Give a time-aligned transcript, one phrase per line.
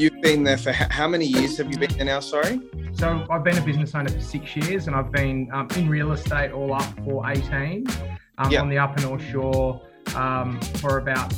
[0.00, 2.20] you've been there for how many years have you been there now?
[2.20, 2.58] Sorry.
[2.94, 6.12] So I've been a business owner for six years, and I've been um, in real
[6.12, 7.86] estate all up for 18
[8.38, 9.80] um, on the Upper North Shore
[10.14, 11.32] um, for about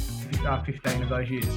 [0.46, 1.48] uh, 15 of those years.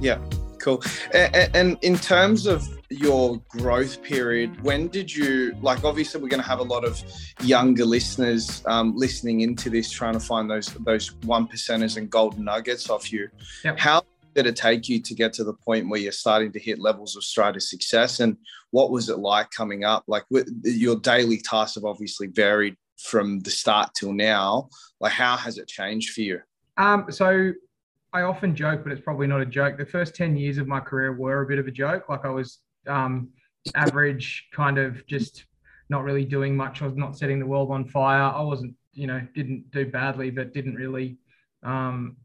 [0.00, 0.18] Yeah,
[0.58, 0.82] cool.
[1.14, 5.84] And, and in terms of your growth period, when did you like?
[5.84, 7.00] Obviously, we're going to have a lot of
[7.40, 12.44] younger listeners um, listening into this, trying to find those those one percenters and golden
[12.44, 13.28] nuggets off you.
[13.64, 13.78] Yep.
[13.78, 14.02] How
[14.34, 17.16] did it take you to get to the point where you're starting to hit levels
[17.16, 17.24] of
[17.56, 18.20] of success?
[18.20, 18.36] And
[18.70, 20.04] what was it like coming up?
[20.06, 20.24] Like
[20.64, 24.68] your daily tasks have obviously varied from the start till now.
[25.00, 26.40] Like how has it changed for you?
[26.76, 27.52] Um, so
[28.12, 29.78] I often joke, but it's probably not a joke.
[29.78, 32.08] The first 10 years of my career were a bit of a joke.
[32.08, 33.30] Like I was um,
[33.74, 35.46] average, kind of just
[35.88, 36.82] not really doing much.
[36.82, 38.22] I was not setting the world on fire.
[38.22, 41.18] I wasn't, you know, didn't do badly, but didn't really
[41.62, 42.16] um,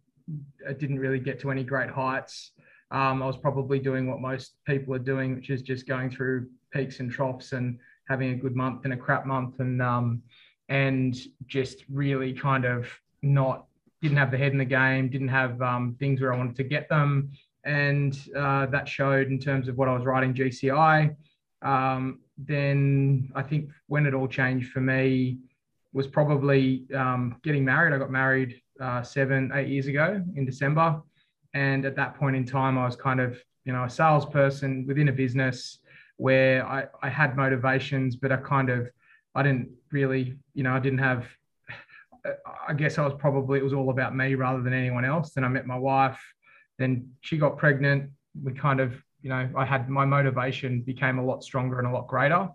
[0.78, 2.52] didn't really get to any great heights.
[2.92, 6.48] Um, I was probably doing what most people are doing, which is just going through
[6.72, 10.22] peaks and troughs and having a good month and a crap month, and um,
[10.70, 12.88] and just really kind of
[13.22, 13.66] not
[14.02, 16.64] didn't have the head in the game, didn't have um, things where I wanted to
[16.64, 17.32] get them,
[17.66, 21.16] and uh, that showed in terms of what I was writing GCI.
[21.64, 25.40] Um, then I think when it all changed for me
[25.94, 27.94] was probably um, getting married.
[27.94, 31.02] I got married uh, seven, eight years ago in December.
[31.54, 35.08] And at that point in time, I was kind of, you know, a salesperson within
[35.08, 35.80] a business
[36.18, 38.90] where I, I had motivations, but I kind of,
[39.36, 41.26] I didn't really, you know, I didn't have,
[42.68, 45.32] I guess I was probably, it was all about me rather than anyone else.
[45.32, 46.20] Then I met my wife,
[46.78, 48.10] then she got pregnant.
[48.44, 51.92] We kind of, you know, I had my motivation became a lot stronger and a
[51.92, 52.50] lot greater.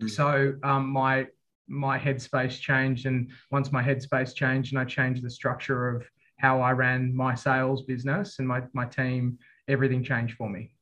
[0.00, 0.10] Mm.
[0.10, 1.26] So um, my
[1.68, 3.06] my headspace changed.
[3.06, 7.34] And once my headspace changed and I changed the structure of how I ran my
[7.34, 9.38] sales business and my, my team,
[9.68, 10.72] everything changed for me.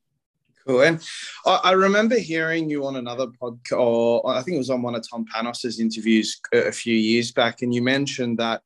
[0.67, 0.81] Cool.
[0.81, 1.01] And
[1.45, 5.09] I remember hearing you on another podcast, or I think it was on one of
[5.09, 8.61] Tom Panos's interviews a few years back, and you mentioned that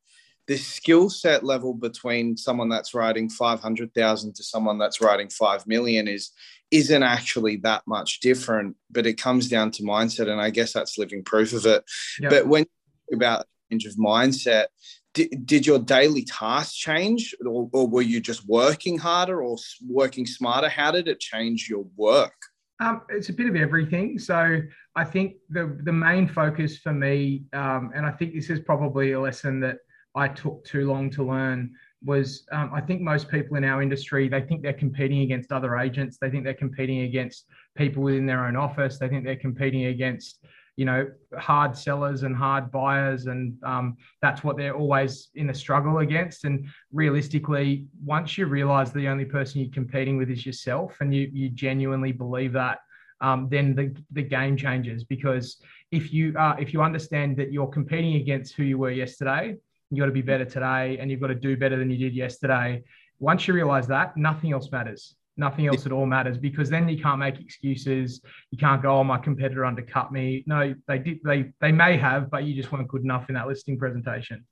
[0.47, 6.07] this skill set level between someone that's writing 500,000 to someone that's writing 5 million
[6.07, 6.31] is
[6.71, 10.29] isn't actually that much different, but it comes down to mindset.
[10.29, 11.83] And I guess that's living proof of it.
[12.19, 12.29] Yep.
[12.31, 14.67] But when you talk about change of mindset,
[15.13, 20.25] did, did your daily tasks change or, or, were you just working harder or working
[20.25, 20.69] smarter?
[20.69, 22.33] How did it change your work?
[22.79, 24.17] Um, it's a bit of everything.
[24.17, 24.61] So
[24.95, 29.11] I think the, the main focus for me, um, and I think this is probably
[29.11, 29.77] a lesson that
[30.15, 34.27] I took too long to learn, was um, I think most people in our industry
[34.27, 36.17] they think they're competing against other agents.
[36.19, 37.45] They think they're competing against
[37.75, 38.97] people within their own office.
[38.97, 40.39] They think they're competing against
[40.77, 41.07] you know
[41.37, 46.43] hard sellers and hard buyers, and um, that's what they're always in a struggle against.
[46.45, 51.29] And realistically, once you realize the only person you're competing with is yourself, and you
[51.31, 52.79] you genuinely believe that.
[53.19, 55.57] Um, then the, the game changes because
[55.91, 59.57] if you uh, if you understand that you're competing against who you were yesterday
[59.91, 62.15] you got to be better today and you've got to do better than you did
[62.15, 62.83] yesterday.
[63.19, 65.15] Once you realize that, nothing else matters.
[65.37, 68.21] Nothing else at all matters because then you can't make excuses.
[68.51, 71.19] You can't go, "Oh, my competitor undercut me." No, they did.
[71.23, 74.45] They they may have, but you just weren't good enough in that listing presentation.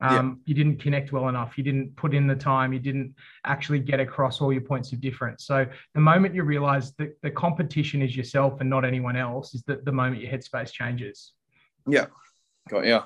[0.00, 0.50] Um, yeah.
[0.50, 1.56] You didn't connect well enough.
[1.56, 2.72] You didn't put in the time.
[2.74, 3.14] You didn't
[3.44, 5.46] actually get across all your points of difference.
[5.46, 9.62] So the moment you realize that the competition is yourself and not anyone else, is
[9.62, 11.32] that the moment your headspace changes.
[11.86, 12.06] Yeah,
[12.68, 13.04] got yeah.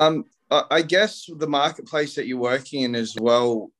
[0.00, 3.70] Um, I guess the marketplace that you're working in as well,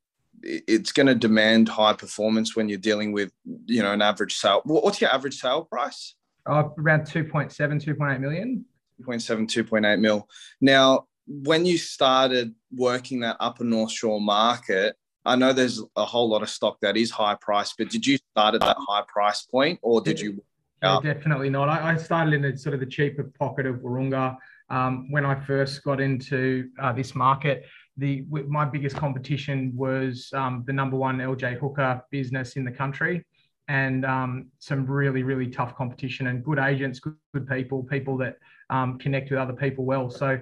[0.43, 3.33] it's going to demand high performance when you're dealing with,
[3.67, 4.61] you know, an average sale.
[4.65, 6.15] What's your average sale price?
[6.47, 8.65] Uh, around 2.7, 2.8 million.
[9.03, 10.29] 2.7, 2.8 mil.
[10.61, 16.29] Now, when you started working that upper North Shore market, I know there's a whole
[16.29, 19.43] lot of stock that is high price, but did you start at that high price
[19.43, 20.43] point or did you?
[20.83, 21.69] Yeah, definitely not.
[21.69, 24.37] I, started in the sort of the cheaper pocket of Wahroonga
[24.71, 27.65] um, when I first got into uh, this market,
[27.97, 33.25] the my biggest competition was um, the number one LJ Hooker business in the country,
[33.69, 38.37] and um, some really really tough competition and good agents, good, good people, people that
[38.71, 40.09] um, connect with other people well.
[40.09, 40.41] So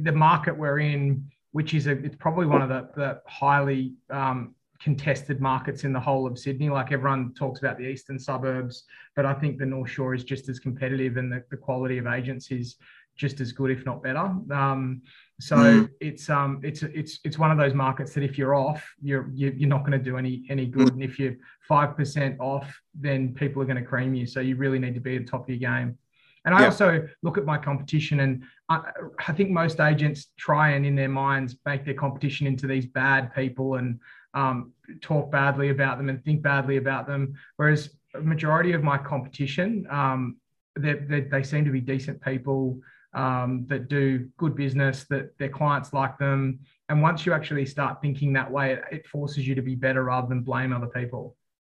[0.00, 4.54] the market we're in, which is a, it's probably one of the, the highly um,
[4.80, 6.70] contested markets in the whole of Sydney.
[6.70, 10.48] Like everyone talks about the eastern suburbs, but I think the North Shore is just
[10.48, 12.76] as competitive, and the, the quality of agents is
[13.16, 14.34] just as good, if not better.
[14.50, 15.02] Um,
[15.40, 15.90] so mm.
[16.00, 19.68] it's um, it's it's it's one of those markets that if you're off, you're you're
[19.68, 20.92] not going to do any any good.
[20.92, 21.36] And if you're
[21.68, 24.26] five percent off, then people are going to cream you.
[24.26, 25.98] So you really need to be at the top of your game.
[26.44, 26.66] And I yeah.
[26.66, 28.82] also look at my competition and I,
[29.26, 33.34] I think most agents try and in their minds make their competition into these bad
[33.34, 33.98] people and
[34.34, 37.34] um, talk badly about them and think badly about them.
[37.56, 40.36] Whereas a majority of my competition, um,
[40.78, 42.78] they, they, they seem to be decent people
[43.14, 46.60] um, that do good business, that their clients like them.
[46.88, 50.04] And once you actually start thinking that way, it, it forces you to be better
[50.04, 51.36] rather than blame other people.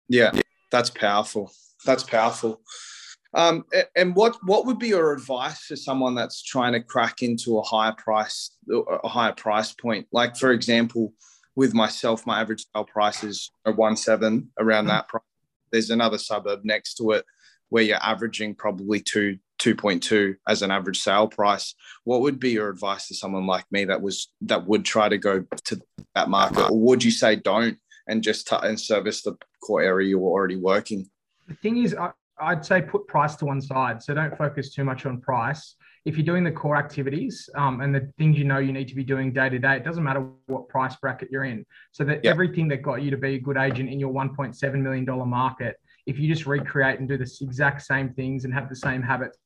[0.07, 0.31] Yeah,
[0.71, 1.51] that's powerful.
[1.85, 2.61] That's powerful.
[3.33, 3.65] Um,
[3.97, 7.61] and what what would be your advice for someone that's trying to crack into a
[7.61, 10.07] higher price a higher price point?
[10.13, 11.13] Like for example,
[11.55, 15.23] with myself, my average sale price is a one seven around that price.
[15.71, 17.25] There's another suburb next to it
[17.69, 22.69] where you're averaging probably two 2.2 as an average sale price what would be your
[22.69, 25.81] advice to someone like me that was that would try to go to
[26.13, 30.09] that market or would you say don't and just t- and service the core area
[30.09, 31.09] you're already working
[31.47, 34.83] the thing is I, i'd say put price to one side so don't focus too
[34.83, 35.75] much on price
[36.05, 38.95] if you're doing the core activities um, and the things you know you need to
[38.95, 41.65] be doing day to day, it doesn't matter what price bracket you're in.
[41.91, 42.31] So that yep.
[42.31, 46.19] everything that got you to be a good agent in your $1.7 million market, if
[46.19, 49.39] you just recreate and do the exact same things and have the same habits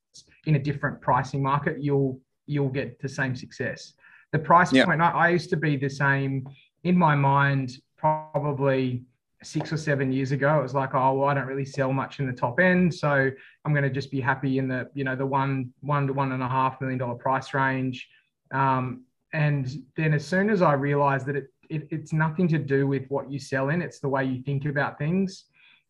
[0.45, 3.93] in a different pricing market, you'll you'll get the same success.
[4.31, 4.85] The price yeah.
[4.85, 6.47] point, I, I used to be the same
[6.83, 9.03] in my mind, probably
[9.43, 10.59] six or seven years ago.
[10.59, 13.31] It was like, oh, well, I don't really sell much in the top end, so
[13.65, 16.31] I'm going to just be happy in the you know the one one to one
[16.31, 18.07] and a half million dollar price range.
[18.51, 19.03] Um,
[19.33, 23.05] and then as soon as I realized that it, it it's nothing to do with
[23.09, 25.45] what you sell in, it's the way you think about things.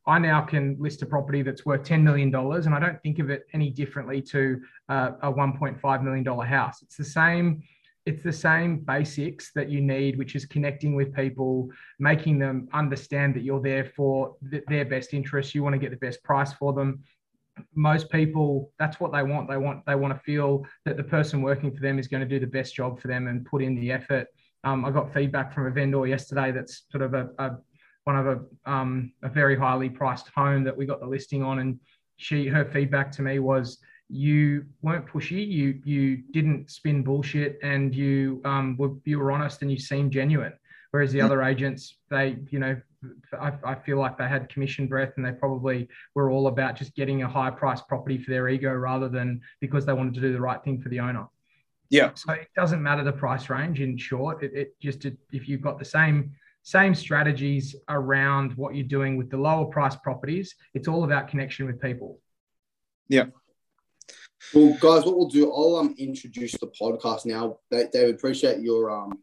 [0.10, 3.30] I now can list a property that's worth $10 million and I don't think of
[3.30, 4.60] it any differently to
[4.90, 6.82] uh, a $1.5 million house.
[6.82, 7.62] It's the same.
[8.08, 11.70] It's the same basics that you need, which is connecting with people,
[12.00, 15.54] making them understand that you're there for th- their best interests.
[15.54, 17.04] You want to get the best price for them.
[17.76, 19.48] Most people, that's what they want.
[19.48, 22.28] They want they want to feel that the person working for them is going to
[22.28, 24.28] do the best job for them and put in the effort.
[24.64, 27.58] Um, I got feedback from a vendor yesterday that's sort of a, a
[28.10, 31.60] one of a, um, a very highly priced home that we got the listing on,
[31.60, 31.80] and
[32.18, 33.78] she her feedback to me was
[34.10, 39.62] you weren't pushy, you you didn't spin bullshit, and you um, were you were honest
[39.62, 40.54] and you seemed genuine.
[40.90, 41.26] Whereas the mm.
[41.26, 42.82] other agents, they you know
[43.40, 46.96] I, I, feel like they had commission breath and they probably were all about just
[46.96, 50.34] getting a high price property for their ego rather than because they wanted to do
[50.34, 51.28] the right thing for the owner.
[51.92, 52.12] Yeah.
[52.16, 53.80] So it doesn't matter the price range.
[53.80, 56.34] In short, it, it just if you've got the same
[56.64, 60.56] same strategies around what you're doing with the lower price properties.
[60.74, 62.20] It's all about connection with people.
[63.08, 63.26] Yeah.
[64.54, 67.58] Well, guys, what we'll do, I'll um, introduce the podcast now.
[67.72, 69.20] David, appreciate your um,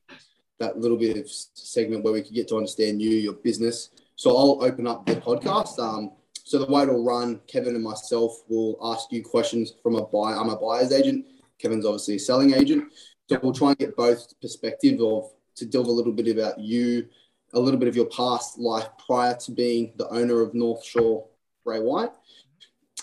[0.58, 3.90] that little bit of segment where we could get to understand you, your business.
[4.16, 5.78] So I'll open up the podcast.
[5.78, 10.06] Um, so the way it'll run, Kevin and myself will ask you questions from a
[10.06, 10.36] buyer.
[10.36, 11.26] I'm a buyer's agent.
[11.58, 12.92] Kevin's obviously a selling agent.
[13.28, 17.06] So we'll try and get both perspective of to delve a little bit about you,
[17.56, 21.26] a little bit of your past life prior to being the owner of North Shore
[21.64, 22.12] Ray White,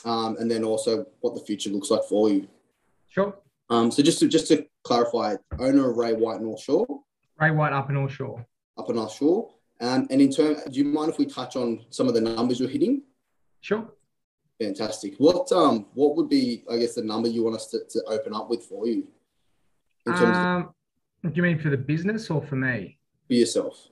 [0.05, 2.47] um, and then also what the future looks like for you.
[3.09, 3.35] Sure.
[3.69, 6.85] Um, so just to just to clarify, owner of Ray White North Shore.
[7.39, 8.45] Ray White Upper North Shore.
[8.77, 9.49] Upper North Shore.
[9.81, 12.59] Um, and in turn, do you mind if we touch on some of the numbers
[12.59, 13.01] you're hitting?
[13.61, 13.89] Sure.
[14.61, 15.15] Fantastic.
[15.17, 18.35] What um what would be I guess the number you want us to, to open
[18.35, 19.07] up with for you?
[20.05, 20.69] In terms um,
[21.23, 22.99] of- do you mean for the business or for me?
[23.27, 23.89] For yourself.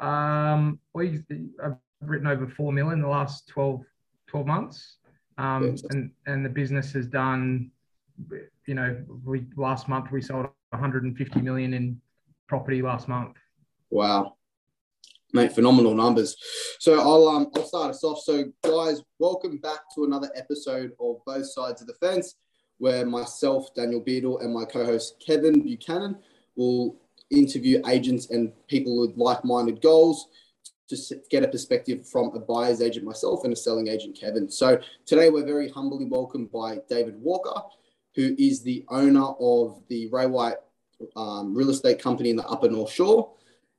[0.00, 1.22] Um, we
[1.62, 3.82] I've written over four million in the last 12,
[4.28, 4.96] 12 months,
[5.38, 7.70] um, and and the business has done.
[8.66, 12.00] You know, we last month we sold 150 million in
[12.48, 13.36] property last month.
[13.90, 14.36] Wow,
[15.34, 16.36] mate, phenomenal numbers.
[16.78, 18.20] So I'll um I'll start us off.
[18.20, 22.36] So guys, welcome back to another episode of Both Sides of the Fence,
[22.78, 26.16] where myself, Daniel Beadle, and my co-host Kevin Buchanan
[26.56, 26.96] will
[27.30, 30.28] interview agents and people with like-minded goals
[30.88, 30.96] to
[31.30, 34.50] get a perspective from a buyer's agent myself and a selling agent Kevin.
[34.50, 37.62] So today we're very humbly welcomed by David Walker,
[38.16, 40.56] who is the owner of the Ray White
[41.16, 43.32] um, real estate company in the Upper North Shore.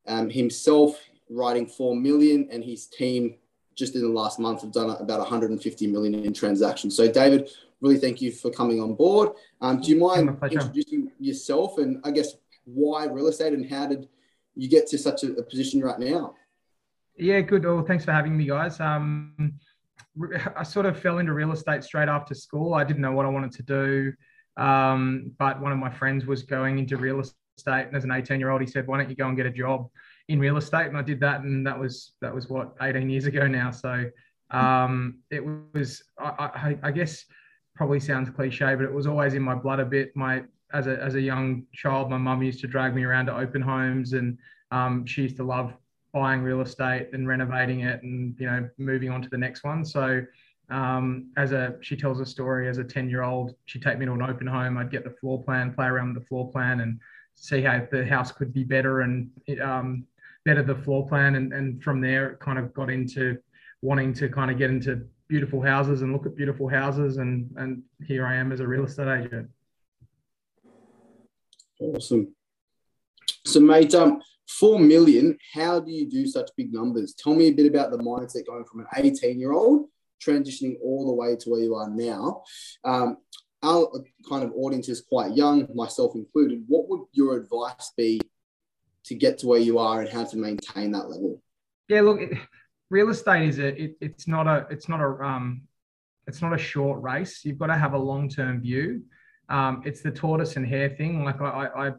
[0.08, 3.36] Um, himself writing four million, and his team
[3.76, 6.96] just in the last month have done about 150 million in transactions.
[6.96, 7.50] So David,
[7.82, 9.30] really thank you for coming on board.
[9.62, 14.08] Um, do you mind introducing yourself and I guess why real estate and how did
[14.56, 16.36] you get to such a, a position right now?
[17.18, 17.66] Yeah, good.
[17.66, 18.80] Well, thanks for having me, guys.
[18.80, 19.60] Um,
[20.56, 22.74] I sort of fell into real estate straight after school.
[22.74, 24.14] I didn't know what I wanted to do,
[24.58, 28.40] um, but one of my friends was going into real estate, and as an 18
[28.40, 29.90] year old, he said, "Why don't you go and get a job
[30.28, 33.26] in real estate?" And I did that, and that was that was what 18 years
[33.26, 33.72] ago now.
[33.72, 34.10] So
[34.52, 37.26] um, it was, I, I, I guess,
[37.76, 40.16] probably sounds cliche, but it was always in my blood a bit.
[40.16, 43.36] My as a as a young child, my mum used to drag me around to
[43.36, 44.38] open homes, and
[44.72, 45.74] um, she used to love
[46.14, 49.86] buying real estate and renovating it, and you know moving on to the next one.
[49.86, 50.26] So
[50.72, 54.06] um, as a she tells a story as a 10 year old she'd take me
[54.06, 56.80] to an open home i'd get the floor plan play around with the floor plan
[56.80, 57.00] and
[57.36, 59.30] see how the house could be better and
[59.62, 60.06] um,
[60.46, 63.38] better the floor plan and, and from there it kind of got into
[63.82, 67.84] wanting to kind of get into beautiful houses and look at beautiful houses and and
[68.06, 69.50] here i am as a real estate agent
[71.82, 72.34] awesome
[73.46, 77.54] so mate um four million how do you do such big numbers tell me a
[77.54, 79.88] bit about the mindset going from an 18 year old
[80.22, 82.44] transitioning all the way to where you are now.
[82.84, 83.18] Um,
[83.64, 83.90] our
[84.28, 86.64] kind of audience is quite young, myself included.
[86.68, 88.22] What would your advice be
[89.06, 91.42] to get to where you are and how to maintain that level?
[91.88, 92.38] Yeah, look, it,
[92.90, 95.64] real estate is a it, it's not a it's not a um
[96.28, 97.44] it's not a short race.
[97.44, 99.04] You've got to have a long term view.
[99.52, 101.24] Um, it's the tortoise and hare thing.
[101.24, 101.92] Like I, I, I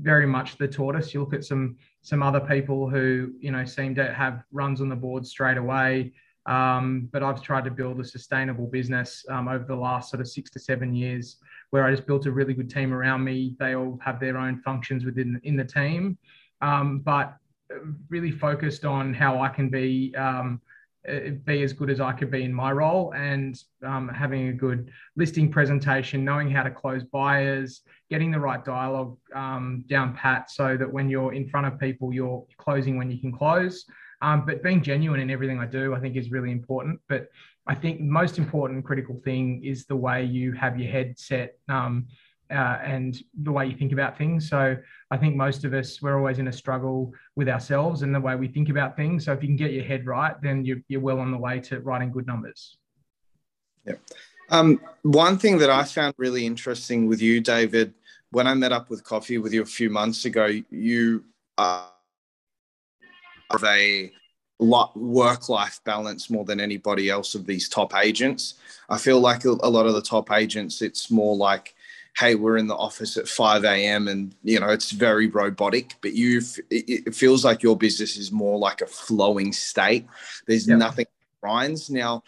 [0.00, 1.12] very much the tortoise.
[1.12, 4.88] You look at some some other people who you know seem to have runs on
[4.88, 6.12] the board straight away.
[6.46, 10.28] Um, but I've tried to build a sustainable business um, over the last sort of
[10.28, 11.36] six to seven years,
[11.70, 13.54] where I just built a really good team around me.
[13.60, 16.18] They all have their own functions within in the team,
[16.62, 17.36] um, but
[18.08, 20.60] really focused on how I can be um,
[21.44, 24.90] be as good as I could be in my role, and um, having a good
[25.16, 30.76] listing presentation, knowing how to close buyers, getting the right dialogue um, down pat, so
[30.76, 33.84] that when you're in front of people, you're closing when you can close.
[34.20, 37.00] Um, but being genuine in everything I do, I think, is really important.
[37.08, 37.28] But
[37.66, 42.06] I think most important critical thing is the way you have your head set um,
[42.50, 44.48] uh, and the way you think about things.
[44.48, 44.76] So
[45.10, 48.36] I think most of us, we're always in a struggle with ourselves and the way
[48.36, 49.24] we think about things.
[49.24, 51.60] So if you can get your head right, then you're, you're well on the way
[51.60, 52.76] to writing good numbers.
[53.86, 53.94] Yeah.
[54.50, 57.94] Um, one thing that I found really interesting with you, David,
[58.30, 61.24] when I met up with coffee with you a few months ago, you
[61.58, 64.12] of a
[64.58, 68.54] work life balance more than anybody else of these top agents.
[68.88, 71.74] I feel like a lot of the top agents, it's more like,
[72.18, 74.06] hey, we're in the office at 5 a.m.
[74.08, 78.58] and, you know, it's very robotic, but you, it feels like your business is more
[78.58, 80.06] like a flowing state.
[80.46, 80.78] There's yep.
[80.78, 81.06] nothing
[81.40, 81.88] grinds.
[81.90, 82.22] Now,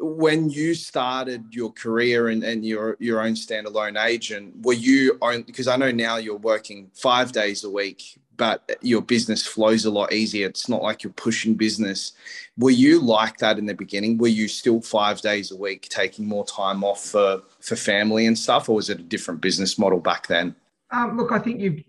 [0.00, 5.42] when you started your career and, and your your own standalone agent, were you on
[5.42, 9.90] because I know now you're working five days a week, but your business flows a
[9.90, 10.48] lot easier.
[10.48, 12.12] It's not like you're pushing business.
[12.56, 14.16] Were you like that in the beginning?
[14.16, 18.38] Were you still five days a week taking more time off for, for family and
[18.38, 20.54] stuff, or was it a different business model back then?
[20.90, 21.82] Um, look, I think you've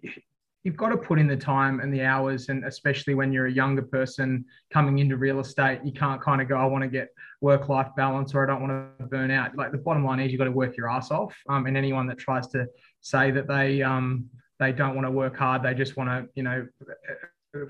[0.63, 3.51] you've got to put in the time and the hours, and especially when you're a
[3.51, 7.09] younger person coming into real estate, you can't kind of go, I want to get
[7.41, 9.55] work life balance or I don't want to burn out.
[9.55, 11.33] Like the bottom line is you've got to work your ass off.
[11.47, 12.67] Um, and anyone that tries to
[12.99, 14.29] say that they um,
[14.59, 15.63] they don't want to work hard.
[15.63, 16.67] They just want to, you know,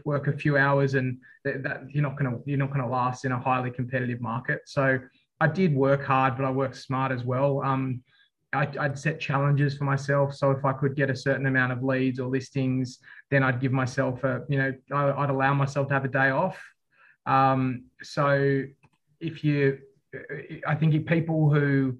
[0.05, 2.89] work a few hours, and that, that you're not going to you're not going to
[2.89, 4.61] last in a highly competitive market.
[4.65, 4.99] So
[5.39, 7.61] I did work hard, but I worked smart as well.
[7.61, 8.01] Um,
[8.51, 10.35] I, would set challenges for myself.
[10.35, 13.71] So if I could get a certain amount of leads or listings, then I'd give
[13.71, 16.59] myself a, you know, I'd allow myself to have a day off.
[17.25, 18.63] Um, so
[19.19, 19.77] if you,
[20.65, 21.99] I think if people who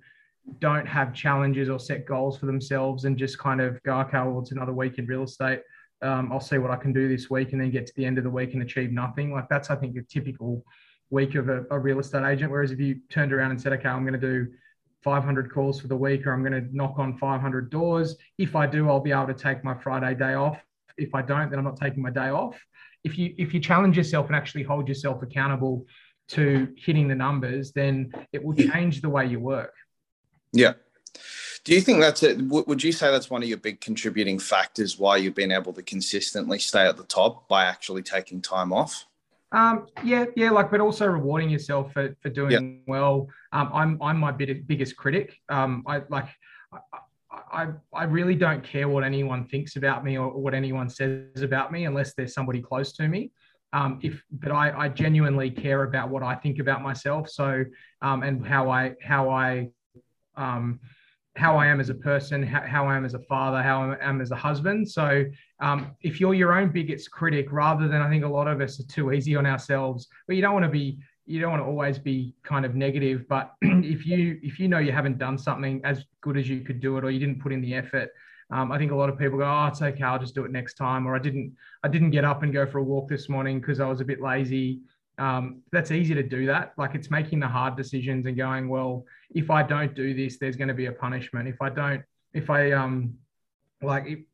[0.60, 4.40] don't have challenges or set goals for themselves and just kind of go, okay, well,
[4.40, 5.62] it's another week in real estate.
[6.02, 8.18] Um, I'll see what I can do this week and then get to the end
[8.18, 9.32] of the week and achieve nothing.
[9.34, 10.64] Like that's, I think, a typical
[11.10, 12.52] week of a, a real estate agent.
[12.52, 14.48] Whereas if you turned around and said, okay, I'm going to do
[15.04, 18.16] 500 calls for the week or I'm going to knock on 500 doors.
[18.38, 20.60] If I do, I'll be able to take my Friday day off.
[20.98, 22.60] If I don't, then I'm not taking my day off.
[23.06, 25.86] If you if you challenge yourself and actually hold yourself accountable
[26.30, 29.74] to hitting the numbers, then it will change the way you work.
[30.52, 30.74] Yeah.
[31.64, 32.38] Do you think that's it?
[32.42, 35.84] Would you say that's one of your big contributing factors why you've been able to
[35.84, 39.06] consistently stay at the top by actually taking time off?
[39.52, 43.28] Um, yeah, yeah, like, but also rewarding yourself for, for doing well.
[43.52, 45.38] Um, I'm, I'm my bit, biggest critic.
[45.50, 46.28] Um, I like,
[46.72, 46.80] I,
[47.52, 51.72] I, I really don't care what anyone thinks about me or what anyone says about
[51.72, 53.32] me unless there's somebody close to me.
[53.74, 57.30] Um, if but I, I genuinely care about what I think about myself.
[57.30, 57.64] So
[58.02, 59.70] um, and how I how I
[60.40, 60.80] um,
[61.36, 63.98] how I am as a person, how, how, I am as a father, how I
[64.02, 64.90] am as a husband.
[64.90, 65.26] So
[65.60, 68.80] um, if you're your own biggest critic, rather than I think a lot of us
[68.80, 71.68] are too easy on ourselves, but you don't want to be you don't want to
[71.68, 75.80] always be kind of negative but if you if you know you haven't done something
[75.84, 78.10] as good as you could do it or you didn't put in the effort
[78.50, 80.52] um, i think a lot of people go oh it's okay i'll just do it
[80.52, 83.30] next time or i didn't i didn't get up and go for a walk this
[83.30, 84.82] morning because i was a bit lazy
[85.20, 86.74] um, that's easy to do that.
[86.78, 90.56] Like it's making the hard decisions and going, well, if I don't do this, there's
[90.56, 91.48] going to be a punishment.
[91.48, 92.02] If I don't,
[92.34, 93.16] if I um,
[93.82, 94.26] like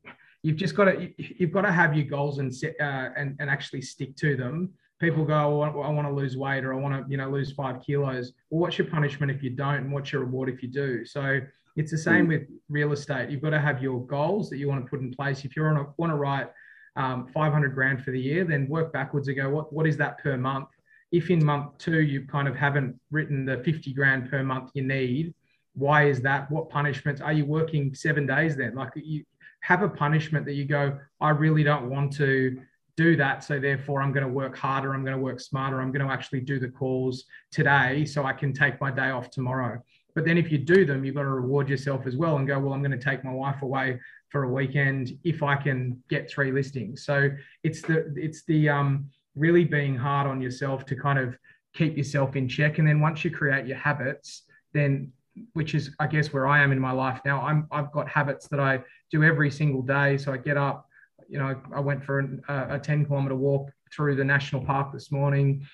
[0.42, 3.50] you've just got to you've got to have your goals and set uh, and and
[3.50, 4.70] actually stick to them.
[4.98, 7.52] People go, oh, I want to lose weight or I want to you know lose
[7.52, 8.32] five kilos.
[8.50, 11.04] Well, what's your punishment if you don't, and what's your reward if you do?
[11.04, 11.40] So
[11.76, 12.28] it's the same mm.
[12.28, 13.28] with real estate.
[13.28, 15.44] You've got to have your goals that you want to put in place.
[15.44, 16.48] If you want to want to write
[16.96, 20.18] um, 500 grand for the year, then work backwards and go, what what is that
[20.18, 20.68] per month?
[21.12, 24.82] If in month two you kind of haven't written the 50 grand per month you
[24.82, 25.34] need,
[25.74, 26.50] why is that?
[26.50, 28.74] What punishments are you working seven days then?
[28.74, 29.24] Like you
[29.60, 32.60] have a punishment that you go, I really don't want to
[32.96, 33.44] do that.
[33.44, 34.94] So therefore, I'm going to work harder.
[34.94, 35.80] I'm going to work smarter.
[35.80, 39.30] I'm going to actually do the calls today so I can take my day off
[39.30, 39.82] tomorrow.
[40.14, 42.58] But then if you do them, you've got to reward yourself as well and go,
[42.58, 46.30] well, I'm going to take my wife away for a weekend if I can get
[46.30, 47.04] three listings.
[47.04, 47.28] So
[47.62, 51.36] it's the it's the um, really being hard on yourself to kind of
[51.74, 52.78] keep yourself in check.
[52.78, 55.12] And then once you create your habits, then
[55.52, 57.42] which is I guess where I am in my life now.
[57.42, 60.16] I'm I've got habits that I do every single day.
[60.16, 60.88] So I get up,
[61.28, 65.12] you know, I went for an, a 10 kilometer walk through the national park this
[65.12, 65.66] morning.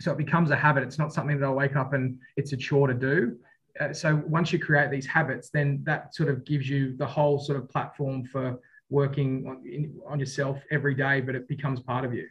[0.00, 0.82] So it becomes a habit.
[0.82, 3.36] It's not something that I wake up and it's a chore to do.
[3.78, 7.38] Uh, so once you create these habits, then that sort of gives you the whole
[7.38, 12.04] sort of platform for working on, in, on yourself every day, but it becomes part
[12.04, 12.26] of you.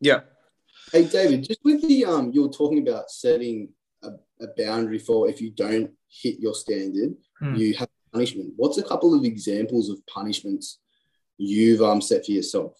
[0.00, 0.20] Yeah.
[0.92, 3.70] Hey David, just with the um, you're talking about setting
[4.02, 4.10] a,
[4.40, 7.58] a boundary for if you don't hit your standard, mm.
[7.58, 8.52] you have punishment.
[8.56, 10.78] What's a couple of examples of punishments
[11.38, 12.72] you've um, set for yourself?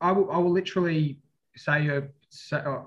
[0.00, 1.18] I will, I will literally
[1.56, 2.82] say, uh, say uh,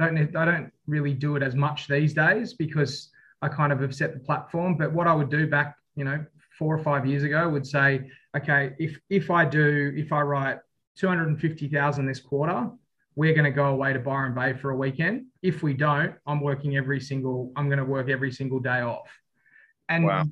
[0.00, 3.10] I don't I don't really do it as much these days because
[3.42, 4.76] I kind of have set the platform.
[4.76, 6.24] But what I would do back, you know,
[6.58, 10.58] four or five years ago would say, okay, if if I do, if I write
[10.96, 12.70] 250,000 this quarter,
[13.14, 15.26] we're going to go away to Byron Bay for a weekend.
[15.42, 19.08] If we don't, I'm working every single, I'm going to work every single day off.
[19.88, 20.24] And wow.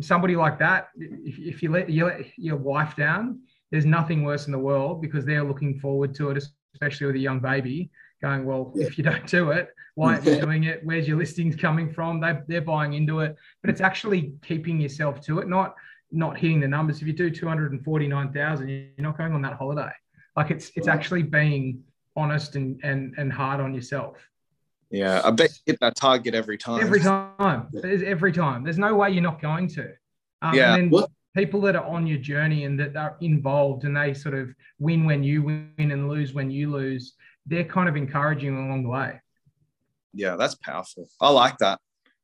[0.00, 3.40] somebody like that, if, if you, let, you let your wife down,
[3.70, 6.42] there's nothing worse in the world because they're looking forward to it,
[6.74, 7.90] especially with a young baby
[8.22, 8.86] going, well, yeah.
[8.86, 10.80] if you don't do it, why aren't you doing it?
[10.84, 12.20] Where's your listings coming from?
[12.20, 15.74] They, they're buying into it, but it's actually keeping yourself to it, not
[16.12, 17.00] not hitting the numbers.
[17.00, 19.90] If you do 249,000, you're not going on that holiday.
[20.36, 21.82] Like it's it's actually being
[22.16, 24.16] honest and and and hard on yourself.
[24.90, 26.80] Yeah, I bet you hit that target every time.
[26.80, 27.68] Every time.
[27.72, 28.62] There's every time.
[28.62, 29.92] There's no way you're not going to.
[30.42, 30.74] Um, yeah.
[30.74, 34.34] And then people that are on your journey and that are involved and they sort
[34.34, 37.14] of win when you win and lose when you lose,
[37.46, 39.20] they're kind of encouraging along the way.
[40.12, 41.08] Yeah, that's powerful.
[41.20, 41.80] I like that.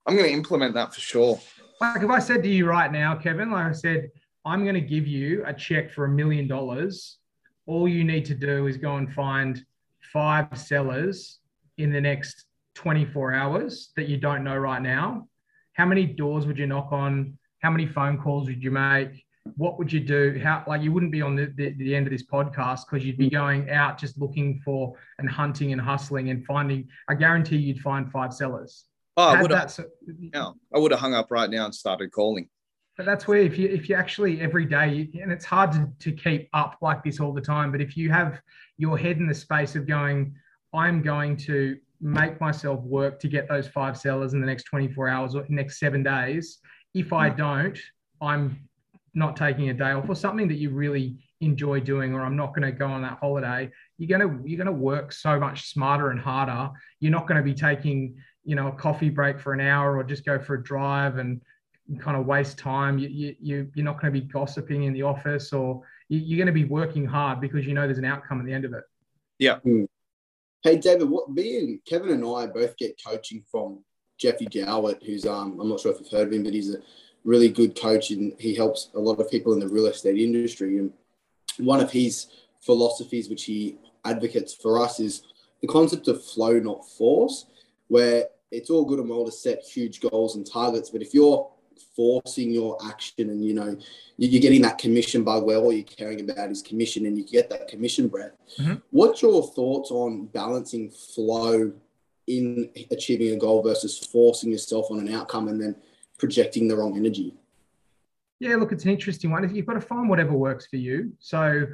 [0.07, 1.41] I'm going to implement that for sure.
[1.81, 4.11] Like if I said to you right now, Kevin, like I said,
[4.45, 7.19] I'm going to give you a check for a million dollars.
[7.67, 9.65] All you need to do is go and find
[10.01, 11.39] five sellers
[11.77, 15.27] in the next 24 hours that you don't know right now,
[15.73, 17.37] how many doors would you knock on?
[17.61, 19.25] How many phone calls would you make?
[19.57, 20.41] What would you do?
[20.43, 23.19] How like you wouldn't be on the, the, the end of this podcast because you'd
[23.19, 26.87] be going out just looking for and hunting and hustling and finding.
[27.09, 28.85] I guarantee you'd find five sellers.
[29.19, 29.77] Oh, I would have.
[30.33, 32.49] Yeah, I would have hung up right now and started calling.
[32.97, 36.13] But that's where if you if you actually every day and it's hard to, to
[36.13, 37.73] keep up like this all the time.
[37.73, 38.41] But if you have
[38.77, 40.37] your head in the space of going,
[40.73, 45.09] I'm going to make myself work to get those five sellers in the next 24
[45.09, 46.59] hours or next seven days.
[46.95, 47.37] If I hmm.
[47.37, 47.79] don't,
[48.21, 48.69] I'm
[49.15, 52.55] not taking a day off or something that you really enjoy doing, or I'm not
[52.55, 53.69] going to go on that holiday.
[53.97, 56.71] You're going to you're going to work so much smarter and harder.
[57.01, 58.17] You're not going to be taking
[58.49, 61.39] you know a coffee break for an hour or just go for a drive and
[62.01, 62.99] kind of waste time.
[62.99, 66.47] You, you, you you're not going to be gossiping in the office or you're going
[66.47, 68.85] to be working hard because you know there's an outcome at the end of it.
[69.39, 69.59] Yeah.
[69.67, 69.87] Mm.
[70.63, 73.85] Hey David, what me and Kevin and I both get coaching from
[74.17, 76.79] Jeffy Jowett, who's um I'm not sure if you've heard of him, but he's a
[77.25, 80.79] really good coach and he helps a lot of people in the real estate industry.
[80.79, 80.91] And
[81.59, 82.29] one of his
[82.63, 85.25] philosophies, which he advocates for us, is
[85.61, 87.45] the concept of flow, not force,
[87.89, 91.51] where it's all good and well to set huge goals and targets, but if you're
[91.95, 93.77] forcing your action and you know
[94.17, 97.49] you're getting that commission bug where all you're caring about is commission and you get
[97.49, 98.75] that commission breath mm-hmm.
[98.91, 101.73] what's your thoughts on balancing flow
[102.29, 105.75] in achieving a goal versus forcing yourself on an outcome and then
[106.19, 107.35] projecting the wrong energy?
[108.39, 109.53] Yeah look it's an interesting one.
[109.55, 111.13] You've got to find whatever works for you.
[111.19, 111.67] So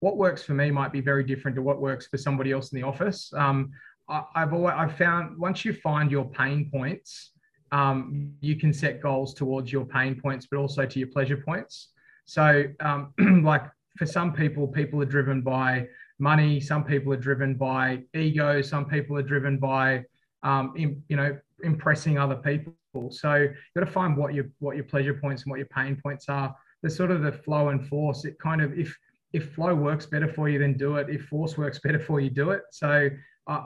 [0.00, 2.80] what works for me might be very different to what works for somebody else in
[2.80, 3.32] the office.
[3.36, 3.70] Um,
[4.10, 7.30] I, have always I've found once you find your pain points
[7.72, 11.88] um, you can set goals towards your pain points, but also to your pleasure points.
[12.24, 13.12] So, um,
[13.44, 13.64] like
[13.96, 15.86] for some people, people are driven by
[16.18, 16.60] money.
[16.60, 18.60] Some people are driven by ego.
[18.60, 20.04] Some people are driven by,
[20.42, 22.74] um, in, you know, impressing other people.
[23.10, 25.98] So you got to find what your what your pleasure points and what your pain
[26.02, 26.54] points are.
[26.82, 28.24] the sort of the flow and force.
[28.24, 28.96] It kind of if
[29.32, 31.08] if flow works better for you, then do it.
[31.08, 32.62] If force works better for you, do it.
[32.72, 33.10] So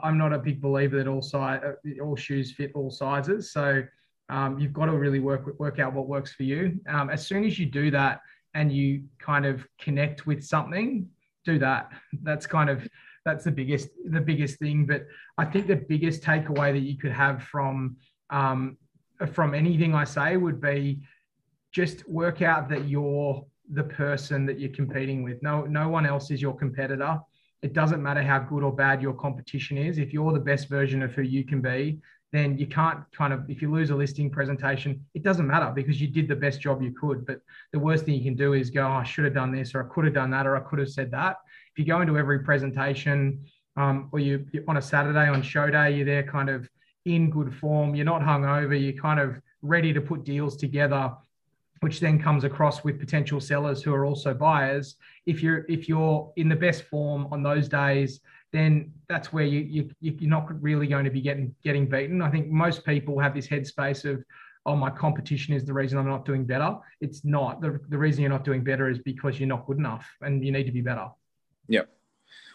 [0.03, 3.51] I'm not a big believer that all size uh, all shoes fit all sizes.
[3.51, 3.83] So
[4.29, 6.79] um, you've got to really work work out what works for you.
[6.87, 8.21] Um, as soon as you do that
[8.53, 11.07] and you kind of connect with something,
[11.43, 11.91] do that.
[12.23, 12.87] That's kind of
[13.25, 14.85] that's the biggest the biggest thing.
[14.85, 15.05] But
[15.37, 17.97] I think the biggest takeaway that you could have from
[18.31, 18.77] um,
[19.31, 21.01] from anything I say would be
[21.71, 25.41] just work out that you're the person that you're competing with.
[25.43, 27.19] No, no one else is your competitor.
[27.65, 29.97] It doesn't matter how good or bad your competition is.
[29.97, 31.99] If you're the best version of who you can be,
[32.31, 35.99] then you can't kind of if you lose a listing presentation it doesn't matter because
[36.01, 37.39] you did the best job you could but
[37.71, 39.83] the worst thing you can do is go oh, i should have done this or
[39.83, 41.37] i could have done that or i could have said that
[41.71, 43.45] if you go into every presentation
[43.77, 46.67] um, or you on a saturday on show day you're there kind of
[47.05, 51.13] in good form you're not hungover you're kind of ready to put deals together
[51.85, 54.95] which then comes across with potential sellers who are also buyers
[55.25, 58.21] if you're if you're in the best form on those days
[58.55, 59.59] then that's where you,
[59.99, 62.21] you you're not really going to be getting getting beaten.
[62.21, 64.23] I think most people have this headspace of,
[64.65, 66.77] oh, my competition is the reason I'm not doing better.
[67.01, 67.61] It's not.
[67.61, 70.51] The, the reason you're not doing better is because you're not good enough and you
[70.51, 71.07] need to be better.
[71.67, 71.81] Yeah.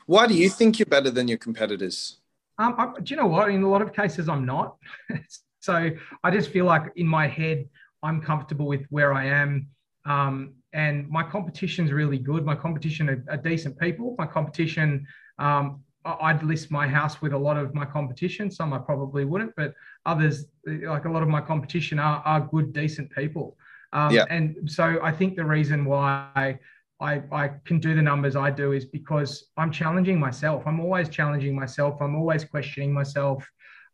[0.06, 2.18] Why do you think you're better than your competitors?
[2.58, 3.50] Um, I, do you know what?
[3.50, 4.76] In a lot of cases, I'm not.
[5.60, 5.90] so
[6.24, 7.68] I just feel like in my head,
[8.02, 9.68] I'm comfortable with where I am.
[10.04, 12.44] Um, and my competition's really good.
[12.44, 14.14] My competition are, are decent people.
[14.18, 15.06] My competition
[15.38, 18.50] um, I'd list my house with a lot of my competition.
[18.50, 19.74] Some I probably wouldn't, but
[20.06, 23.56] others, like a lot of my competition, are, are good, decent people.
[23.92, 24.24] Um, yeah.
[24.30, 26.58] And so I think the reason why
[27.00, 30.62] I, I can do the numbers I do is because I'm challenging myself.
[30.66, 32.00] I'm always challenging myself.
[32.00, 33.46] I'm always questioning myself.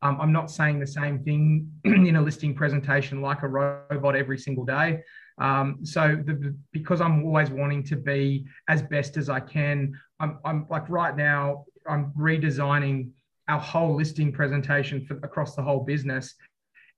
[0.03, 4.39] Um, I'm not saying the same thing in a listing presentation like a robot every
[4.39, 5.03] single day.
[5.39, 10.39] Um, so the, because I'm always wanting to be as best as I can, I'm,
[10.45, 13.11] I'm like right now I'm redesigning
[13.49, 16.35] our whole listing presentation for across the whole business,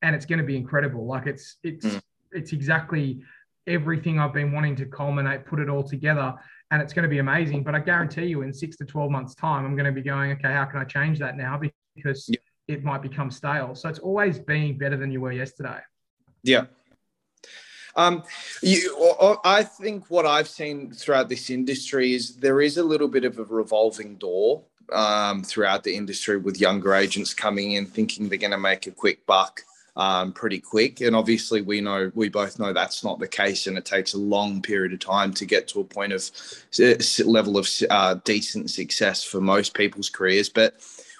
[0.02, 1.06] and it's going to be incredible.
[1.06, 2.00] Like it's it's mm.
[2.32, 3.20] it's exactly
[3.66, 6.34] everything I've been wanting to culminate, put it all together,
[6.70, 7.64] and it's going to be amazing.
[7.64, 10.32] But I guarantee you, in six to twelve months' time, I'm going to be going,
[10.32, 11.60] okay, how can I change that now?
[11.94, 12.30] Because.
[12.68, 13.74] It might become stale.
[13.74, 15.80] So it's always being better than you were yesterday.
[16.42, 16.66] Yeah.
[17.96, 18.22] Um,
[18.62, 18.96] you,
[19.44, 23.38] I think what I've seen throughout this industry is there is a little bit of
[23.38, 28.52] a revolving door um, throughout the industry with younger agents coming in thinking they're going
[28.52, 29.64] to make a quick buck
[29.96, 31.00] um, pretty quick.
[31.00, 34.18] And obviously, we know we both know that's not the case, and it takes a
[34.18, 36.30] long period of time to get to a point of
[37.26, 40.48] level of uh, decent success for most people's careers.
[40.48, 40.76] But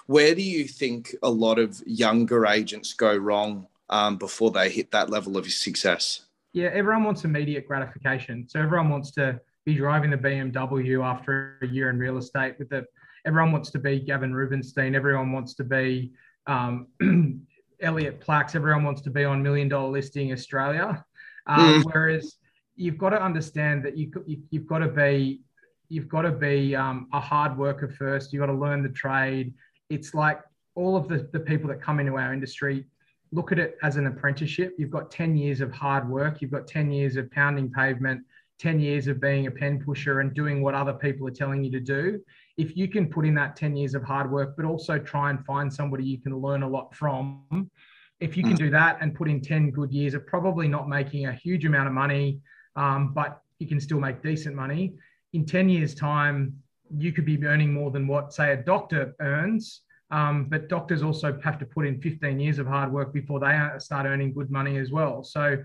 [0.09, 4.89] where do you think a lot of younger agents go wrong um, before they hit
[4.89, 6.21] that level of success?
[6.51, 8.47] Yeah, everyone wants immediate gratification.
[8.49, 12.69] So everyone wants to be driving the BMW after a year in real estate with
[12.69, 12.87] the
[13.23, 14.95] everyone wants to be Gavin Rubinstein.
[14.95, 16.11] Everyone wants to be
[16.47, 16.87] um,
[17.79, 18.55] Elliot Plax.
[18.55, 21.05] Everyone wants to be on Million Dollar Listing Australia.
[21.45, 21.93] Um, mm.
[21.93, 22.37] Whereas
[22.75, 25.41] you've got to understand that you, you have got to be
[25.87, 28.33] you've got to be um, a hard worker first.
[28.33, 29.53] You've got to learn the trade.
[29.89, 30.41] It's like
[30.75, 32.85] all of the, the people that come into our industry
[33.31, 34.75] look at it as an apprenticeship.
[34.77, 36.41] You've got 10 years of hard work.
[36.41, 38.23] You've got 10 years of pounding pavement,
[38.57, 41.71] 10 years of being a pen pusher and doing what other people are telling you
[41.71, 42.19] to do
[42.59, 45.45] if you can put in that 10 years of hard work, but also try and
[45.45, 47.71] find somebody you can learn a lot from,
[48.19, 51.27] if you can do that and put in 10 good years of probably not making
[51.27, 52.41] a huge amount of money,
[52.75, 54.93] um, but you can still make decent money,
[55.31, 56.53] in 10 years' time,
[56.97, 59.81] you could be earning more than what, say, a doctor earns.
[60.11, 63.57] Um, but doctors also have to put in 15 years of hard work before they
[63.77, 65.23] start earning good money as well.
[65.23, 65.57] So,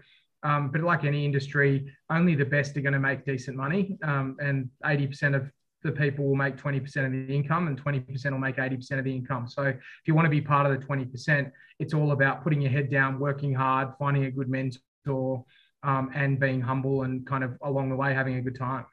[0.42, 3.96] um, but like any industry, only the best are going to make decent money.
[4.02, 5.50] Um, and 80% of
[5.82, 9.14] the people will make 20% of the income and 20% will make 80% of the
[9.14, 9.48] income.
[9.48, 12.70] So if you want to be part of the 20%, it's all about putting your
[12.70, 15.44] head down, working hard, finding a good mentor,
[15.82, 18.86] um, and being humble and kind of along the way having a good time.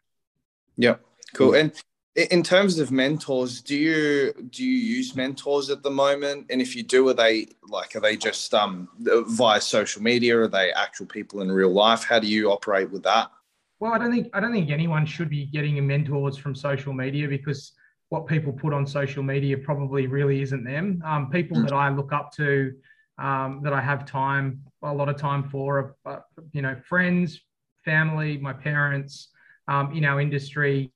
[0.78, 0.96] Yeah,
[1.34, 1.56] cool.
[1.56, 1.72] And
[2.16, 6.48] in terms of mentors, do you do you use mentors at the moment?
[6.50, 10.38] And if you do, are they like are they just um, via social media?
[10.38, 12.04] Are they actual people in real life?
[12.04, 13.32] How do you operate with that?
[13.80, 17.28] Well, I don't think I don't think anyone should be getting mentors from social media
[17.28, 17.74] because
[18.10, 21.02] what people put on social media probably really isn't them.
[21.06, 21.64] Um, people mm.
[21.64, 22.74] that I look up to,
[23.18, 26.18] um, that I have time, a lot of time for, uh,
[26.52, 27.40] you know, friends,
[27.86, 29.30] family, my parents,
[29.70, 30.92] um, in our industry,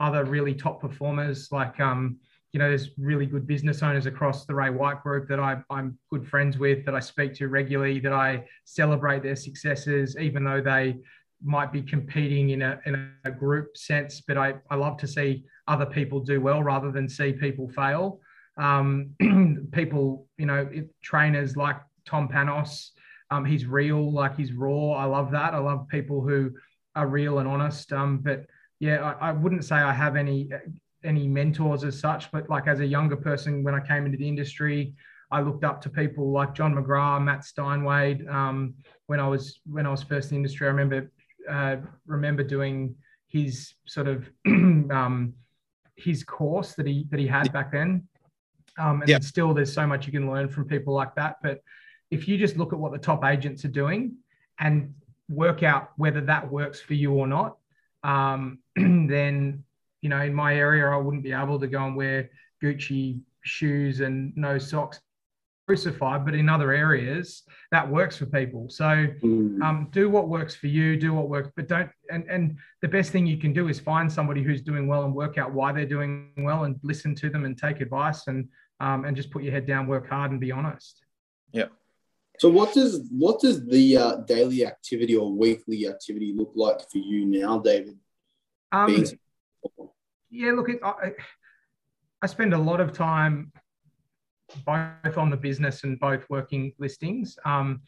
[0.00, 2.18] other really top performers like, um,
[2.52, 5.96] you know, there's really good business owners across the Ray White group that I, I'm
[6.10, 10.60] good friends with, that I speak to regularly, that I celebrate their successes, even though
[10.60, 10.96] they
[11.44, 15.44] might be competing in a, in a group sense, but I, I love to see
[15.68, 18.20] other people do well rather than see people fail.
[18.56, 19.10] Um,
[19.72, 20.68] people, you know,
[21.02, 22.90] trainers like Tom Panos,
[23.30, 24.92] um, he's real, like he's raw.
[24.92, 25.54] I love that.
[25.54, 26.50] I love people who
[26.96, 27.92] are real and honest.
[27.92, 28.46] Um, but
[28.80, 30.48] yeah, I, I wouldn't say I have any
[31.04, 34.28] any mentors as such, but like as a younger person, when I came into the
[34.28, 34.94] industry,
[35.30, 38.28] I looked up to people like John McGrath, Matt Steinwade.
[38.28, 38.74] Um,
[39.06, 41.10] when I was when I was first in the industry, I remember
[41.48, 42.94] uh, remember doing
[43.28, 45.34] his sort of um,
[45.96, 48.08] his course that he that he had back then.
[48.78, 51.36] Um, and still, there's so much you can learn from people like that.
[51.42, 51.62] But
[52.10, 54.16] if you just look at what the top agents are doing
[54.58, 54.94] and
[55.28, 57.56] work out whether that works for you or not,
[58.02, 59.64] um, then
[60.02, 62.30] you know in my area I wouldn't be able to go and wear
[62.62, 65.00] Gucci shoes and no socks
[65.70, 68.68] crucified, but in other areas that works for people.
[68.68, 69.62] So mm.
[69.62, 71.88] um, do what works for you, do what works, but don't.
[72.10, 75.14] And and the best thing you can do is find somebody who's doing well and
[75.14, 78.48] work out why they're doing well and listen to them and take advice and
[78.80, 81.02] um, and just put your head down, work hard, and be honest.
[81.52, 81.66] Yeah.
[82.40, 86.96] So what does what does the uh, daily activity or weekly activity look like for
[86.96, 87.98] you now, David?
[88.72, 89.04] Um,
[90.30, 91.12] yeah, look, it, I,
[92.22, 93.52] I spend a lot of time
[94.64, 97.38] both on the business and both working listings.
[97.44, 97.82] Um,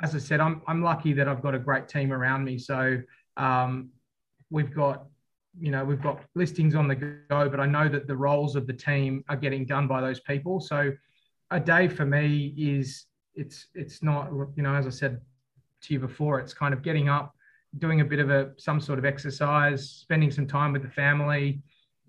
[0.00, 2.58] as I said, I'm, I'm lucky that I've got a great team around me.
[2.58, 3.02] So
[3.36, 3.90] um,
[4.50, 5.06] we've got,
[5.58, 8.68] you know, we've got listings on the go, but I know that the roles of
[8.68, 10.60] the team are getting done by those people.
[10.60, 10.92] So
[11.50, 15.20] a day for me is it's it's not, you know, as I said
[15.82, 17.34] to you before, it's kind of getting up,
[17.78, 21.62] doing a bit of a some sort of exercise, spending some time with the family,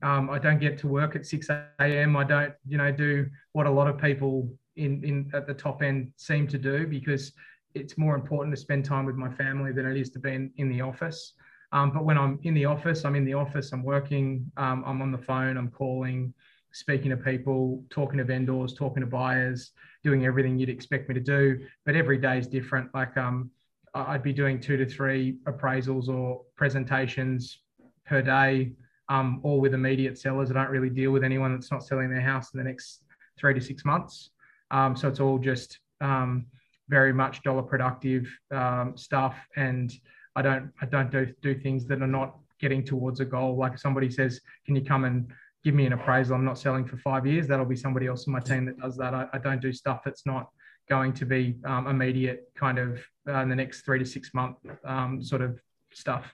[0.03, 2.15] um, I don't get to work at 6 a.m.
[2.15, 5.81] I don't, you know, do what a lot of people in, in at the top
[5.81, 7.31] end seem to do because
[7.73, 10.51] it's more important to spend time with my family than it is to be in,
[10.57, 11.33] in the office.
[11.71, 15.01] Um, but when I'm in the office, I'm in the office, I'm working, um, I'm
[15.01, 16.33] on the phone, I'm calling,
[16.71, 19.71] speaking to people, talking to vendors, talking to buyers,
[20.03, 21.59] doing everything you'd expect me to do.
[21.85, 22.93] But every day is different.
[22.93, 23.51] Like um,
[23.93, 27.59] I'd be doing two to three appraisals or presentations
[28.05, 28.73] per day
[29.09, 30.51] um, or with immediate sellers.
[30.51, 33.03] I don't really deal with anyone that's not selling their house in the next
[33.37, 34.31] three to six months.
[34.71, 36.45] Um, so it's all just um,
[36.89, 39.91] very much dollar productive um, stuff, and
[40.35, 43.55] I don't I don't do do things that are not getting towards a goal.
[43.55, 45.31] Like somebody says, "Can you come and
[45.67, 47.45] give me an appraisal?" I'm not selling for five years.
[47.47, 49.13] That'll be somebody else in my team that does that.
[49.13, 50.49] I, I don't do stuff that's not
[50.89, 54.55] going to be um, immediate, kind of uh, in the next three to six month
[54.85, 55.59] um, sort of
[55.91, 56.33] stuff.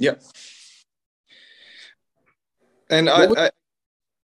[0.00, 0.22] Yep.
[2.90, 3.50] And I, would, I,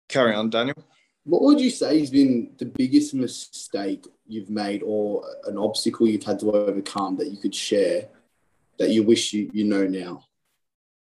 [0.08, 0.76] carry on, Daniel.
[1.24, 6.22] What would you say has been the biggest mistake you've made or an obstacle you've
[6.22, 8.08] had to overcome that you could share
[8.78, 10.24] that you wish you, you know now?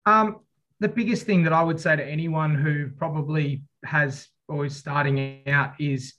[0.07, 0.41] Um,
[0.83, 5.43] the biggest thing that I would say to anyone who probably has or is starting
[5.47, 6.15] out is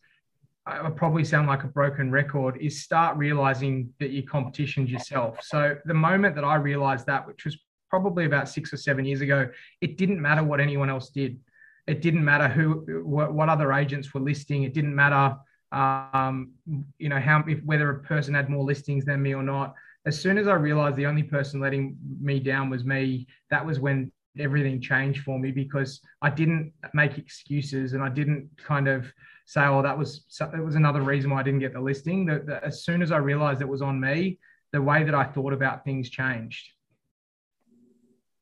[0.66, 5.40] I probably sound like a broken record is start realizing that your competition's yourself.
[5.44, 7.58] So the moment that I realized that, which was
[7.90, 9.50] probably about six or seven years ago,
[9.82, 11.38] it didn't matter what anyone else did.
[11.86, 14.64] It didn't matter who, what, what other agents were listing.
[14.64, 15.36] It didn't matter,
[15.74, 16.54] um,
[16.98, 19.76] you know, how if whether a person had more listings than me or not.
[20.06, 23.82] As soon as I realized the only person letting me down was me, that was
[23.82, 29.12] when everything changed for me because I didn't make excuses and I didn't kind of
[29.46, 32.64] say, "Oh, that was it was another reason why I didn't get the listing." That
[32.64, 34.40] as soon as I realized it was on me,
[34.72, 36.68] the way that I thought about things changed.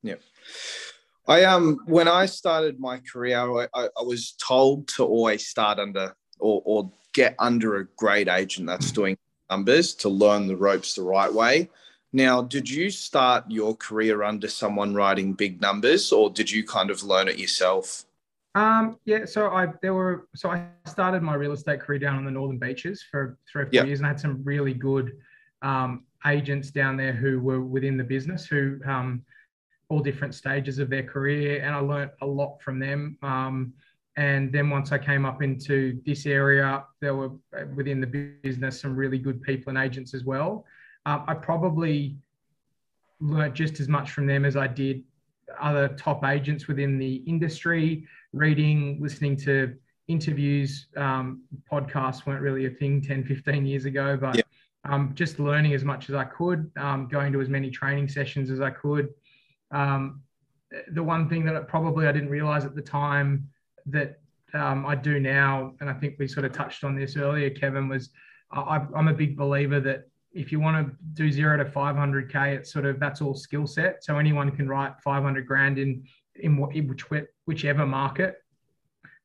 [0.04, 0.16] Yeah.
[1.28, 5.78] I um when I started my career, I, I, I was told to always start
[5.80, 9.18] under or, or get under a great agent that's doing
[9.50, 11.70] numbers to learn the ropes the right way.
[12.14, 16.90] Now, did you start your career under someone writing big numbers, or did you kind
[16.90, 18.06] of learn it yourself?
[18.54, 22.26] Um, yeah, so I there were so I started my real estate career down on
[22.26, 23.86] the northern beaches for three or four yep.
[23.86, 25.14] years, and I had some really good
[25.62, 29.24] um, agents down there who were within the business who um,
[29.88, 33.18] all different stages of their career, and I learnt a lot from them.
[33.22, 33.74] Um,
[34.18, 38.82] and then once I came up into this area, there were uh, within the business
[38.82, 40.66] some really good people and agents as well.
[41.06, 42.18] Um, I probably
[43.20, 45.04] learnt just as much from them as I did
[45.60, 48.06] other top agents within the industry.
[48.34, 49.76] Reading, listening to
[50.08, 54.44] interviews, um, podcasts weren't really a thing 10, 15 years ago, but yeah.
[54.86, 58.50] um, just learning as much as I could, um, going to as many training sessions
[58.50, 59.10] as I could,
[59.72, 60.22] um,
[60.92, 63.50] the one thing that probably I didn't realize at the time
[63.88, 64.20] that
[64.54, 67.88] um, I do now, and I think we sort of touched on this earlier, Kevin,
[67.88, 68.10] was
[68.52, 72.72] I, am a big believer that if you want to do zero to 500k, it's
[72.72, 74.04] sort of that's all skill set.
[74.04, 76.04] So anyone can write 500 grand in
[76.36, 77.06] in, which
[77.46, 78.38] whichever market.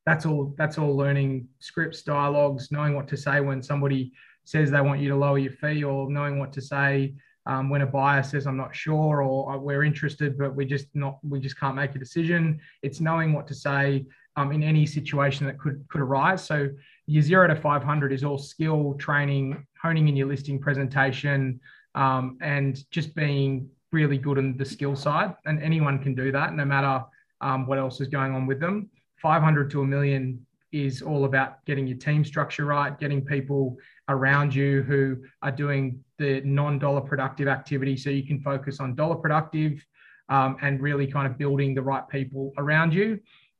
[0.05, 0.53] That's all.
[0.57, 4.13] That's all learning scripts, dialogues, knowing what to say when somebody
[4.45, 7.15] says they want you to lower your fee, or knowing what to say
[7.45, 11.19] um, when a buyer says I'm not sure, or we're interested but we just not
[11.23, 12.59] we just can't make a decision.
[12.81, 16.43] It's knowing what to say um, in any situation that could could arise.
[16.43, 16.69] So
[17.07, 21.59] your zero to 500 is all skill training, honing in your listing presentation,
[21.95, 25.33] um, and just being really good on the skill side.
[25.45, 27.03] And anyone can do that, no matter
[27.39, 28.89] um, what else is going on with them.
[29.21, 33.77] 500 to a million is all about getting your team structure right, getting people
[34.09, 39.15] around you who are doing the non-dollar productive activity, so you can focus on dollar
[39.15, 39.83] productive
[40.29, 43.17] um, and really kind of building the right people around you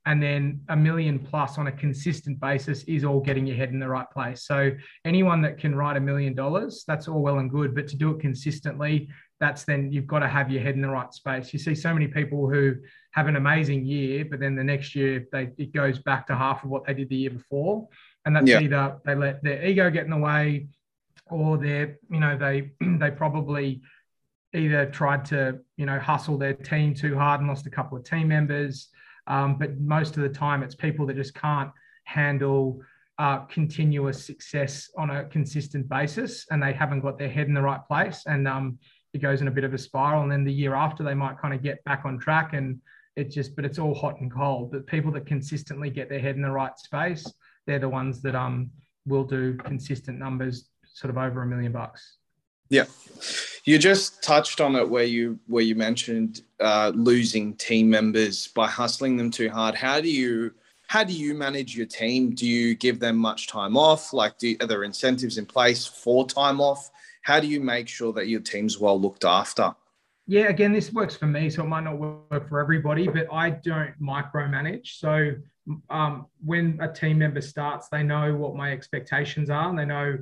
[0.08, 3.80] and then a million plus on a consistent basis is all getting your head in
[3.80, 4.46] the right place.
[4.46, 4.72] So
[5.04, 8.12] anyone that can write a million dollars, that's all well and good, but to do
[8.12, 9.10] it consistently,
[9.42, 11.52] that's then you've got to have your head in the right space.
[11.52, 12.76] You see so many people who
[13.12, 16.64] have an amazing year, but then the next year they it goes back to half
[16.64, 17.90] of what they did the year before,
[18.26, 18.62] and that's yeah.
[18.62, 20.68] either they let their ego get in the way,
[21.30, 23.82] or they're you know they they probably
[24.54, 28.06] either tried to you know hustle their team too hard and lost a couple of
[28.06, 28.88] team members
[29.28, 31.72] um, but most of the time, it's people that just can't
[32.06, 32.82] handle
[33.20, 37.62] uh, continuous success on a consistent basis and they haven't got their head in the
[37.62, 38.24] right place.
[38.26, 38.80] And um,
[39.14, 40.22] it goes in a bit of a spiral.
[40.24, 42.80] And then the year after, they might kind of get back on track and
[43.16, 44.72] it just, but it's all hot and cold.
[44.72, 47.32] But people that consistently get their head in the right space,
[47.66, 48.70] they're the ones that um,
[49.06, 52.18] will do consistent numbers sort of over a million bucks.
[52.70, 52.86] Yeah.
[53.68, 58.66] You just touched on it where you where you mentioned uh, losing team members by
[58.66, 59.76] hustling them too hard.
[59.76, 60.54] How do you
[60.88, 62.34] how do you manage your team?
[62.34, 64.14] Do you give them much time off?
[64.14, 66.90] Like, do, are there incentives in place for time off?
[67.24, 69.76] How do you make sure that your team's well looked after?
[70.28, 73.50] Yeah, again, this works for me, so it might not work for everybody, but I
[73.50, 74.98] don't micromanage.
[74.98, 75.34] So
[75.90, 80.20] um, when a team member starts, they know what my expectations are, and they know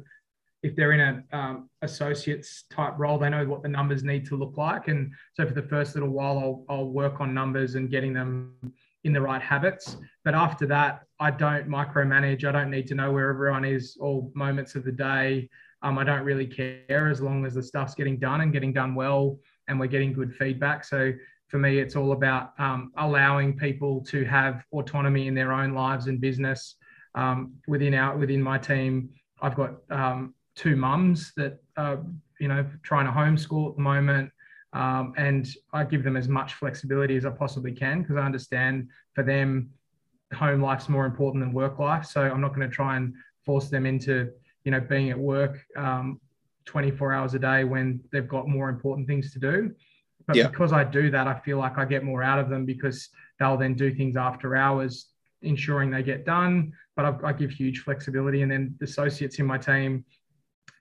[0.66, 4.36] if they're in a um, associates type role, they know what the numbers need to
[4.36, 4.88] look like.
[4.88, 8.56] And so for the first little while, I'll, I'll work on numbers and getting them
[9.04, 9.98] in the right habits.
[10.24, 12.46] But after that, I don't micromanage.
[12.46, 15.48] I don't need to know where everyone is all moments of the day.
[15.84, 18.96] Um, I don't really care as long as the stuff's getting done and getting done
[18.96, 20.84] well and we're getting good feedback.
[20.84, 21.14] So
[21.48, 26.08] for me, it's all about um, allowing people to have autonomy in their own lives
[26.08, 26.76] and business.
[27.14, 29.10] Um, within our within my team,
[29.42, 32.04] I've got um, two mums that are,
[32.40, 34.32] you know, trying to homeschool at the moment.
[34.74, 38.90] Um, and I give them as much flexibility as I possibly can because I understand
[39.14, 39.70] for them,
[40.34, 42.06] home life's more important than work life.
[42.06, 43.14] So I'm not going to try and
[43.46, 44.32] force them into,
[44.64, 46.20] you know, being at work um,
[46.66, 49.74] 24 hours a day when they've got more important things to do.
[50.28, 50.48] But yeah.
[50.48, 53.58] because I do that, I feel like I get more out of them because they'll
[53.58, 55.10] then do things after hours,
[55.44, 56.74] ensuring they get done.
[56.96, 58.42] But I, I give huge flexibility.
[58.42, 60.04] And then the associates in my team,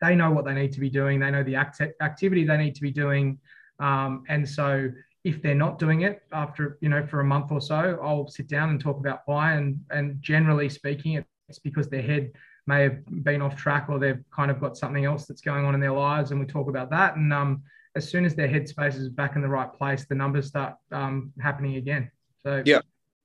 [0.00, 1.20] they know what they need to be doing.
[1.20, 3.38] They know the act- activity they need to be doing.
[3.80, 4.90] Um, and so
[5.24, 8.48] if they're not doing it after, you know, for a month or so, I'll sit
[8.48, 9.52] down and talk about why.
[9.52, 12.32] And, and generally speaking, it's because their head
[12.66, 15.74] may have been off track or they've kind of got something else that's going on
[15.74, 16.30] in their lives.
[16.30, 17.16] And we talk about that.
[17.16, 17.62] And um,
[17.96, 21.32] as soon as their headspace is back in the right place, the numbers start um,
[21.40, 22.10] happening again.
[22.42, 22.80] So, yeah.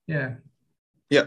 [0.07, 0.35] Yeah.
[1.09, 1.25] Yeah.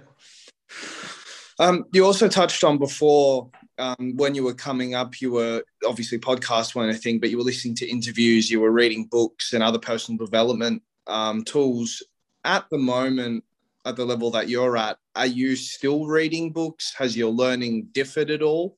[1.59, 6.19] Um, you also touched on before um, when you were coming up, you were obviously
[6.19, 9.63] podcast weren't a thing, but you were listening to interviews, you were reading books and
[9.63, 12.03] other personal development um, tools.
[12.45, 13.45] At the moment,
[13.85, 16.95] at the level that you're at, are you still reading books?
[16.97, 18.77] Has your learning differed at all?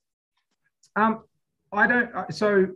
[0.97, 1.25] Um,
[1.73, 2.15] I don't.
[2.15, 2.69] Uh, so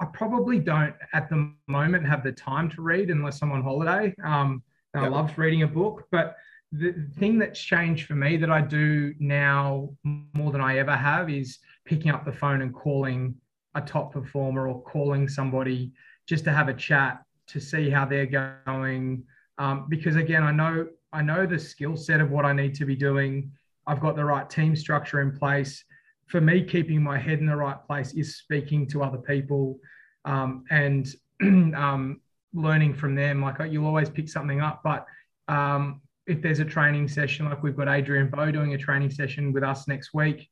[0.00, 4.14] I probably don't at the moment have the time to read unless I'm on holiday.
[4.24, 4.62] Um,
[4.94, 5.04] yep.
[5.04, 6.36] I love reading a book, but
[6.72, 11.28] the thing that's changed for me that I do now more than I ever have
[11.28, 13.34] is picking up the phone and calling
[13.74, 15.92] a top performer or calling somebody
[16.26, 19.24] just to have a chat to see how they're going.
[19.58, 22.84] Um, because again, I know I know the skill set of what I need to
[22.84, 23.50] be doing.
[23.86, 25.84] I've got the right team structure in place.
[26.26, 29.80] For me, keeping my head in the right place is speaking to other people
[30.24, 31.12] um, and
[31.42, 32.20] um,
[32.54, 33.42] learning from them.
[33.42, 35.04] Like you'll always pick something up, but
[35.48, 36.00] um,
[36.30, 39.64] if there's a training session, like we've got Adrian Bo doing a training session with
[39.64, 40.48] us next week.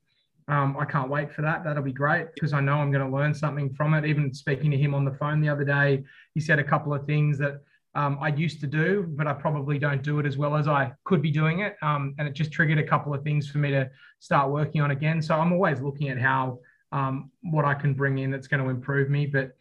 [0.48, 1.62] Um, I can't wait for that.
[1.62, 4.04] That'll be great because I know I'm going to learn something from it.
[4.04, 6.02] Even speaking to him on the phone the other day,
[6.34, 7.62] he said a couple of things that
[7.94, 10.92] um, I used to do, but I probably don't do it as well as I
[11.04, 11.76] could be doing it.
[11.80, 14.90] Um, and it just triggered a couple of things for me to start working on
[14.90, 15.22] again.
[15.22, 16.58] So I'm always looking at how
[16.90, 19.26] um, what I can bring in that's going to improve me.
[19.26, 19.52] But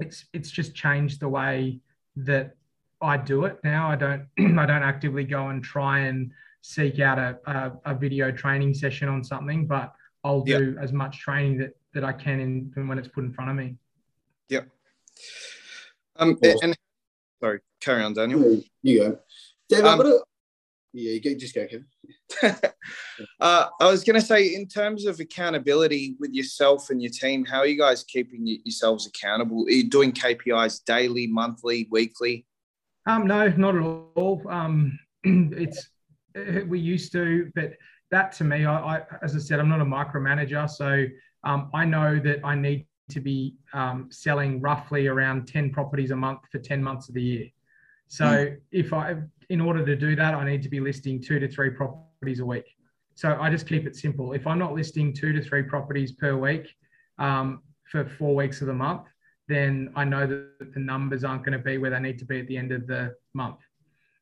[0.00, 1.78] it's it's just changed the way
[2.16, 2.56] that
[3.00, 3.90] I do it now.
[3.90, 4.26] I don't
[4.58, 6.30] I don't actively go and try and
[6.60, 9.92] seek out a, a, a video training session on something, but
[10.24, 13.50] I'll do as much training that that I can in when it's put in front
[13.50, 13.76] of me.
[14.48, 14.68] Yep.
[16.16, 16.76] Um, and
[17.40, 18.62] sorry, carry on, Daniel.
[18.82, 19.18] You go,
[19.68, 19.84] Dave.
[19.84, 20.20] Um, a,
[20.92, 21.86] yeah, you go, just go, Kevin.
[23.40, 27.44] uh, I was going to say, in terms of accountability with yourself and your team,
[27.44, 29.64] how are you guys keeping yourselves accountable?
[29.64, 32.46] Are you doing KPIs daily, monthly, weekly?
[33.06, 34.42] Um, no, not at all.
[34.48, 35.88] Um, it's
[36.66, 37.72] we used to, but
[38.10, 41.04] that to me, I, I, as I said, I'm not a micromanager, so
[41.44, 46.16] um, I know that I need to be um, selling roughly around 10 properties a
[46.16, 47.46] month for 10 months of the year.
[48.08, 48.56] So mm.
[48.72, 49.16] if I,
[49.50, 52.46] in order to do that, I need to be listing two to three properties a
[52.46, 52.64] week.
[53.14, 54.32] So I just keep it simple.
[54.32, 56.74] If I'm not listing two to three properties per week
[57.18, 59.02] um, for four weeks of the month,
[59.48, 62.40] then I know that the numbers aren't going to be where they need to be
[62.40, 63.60] at the end of the month.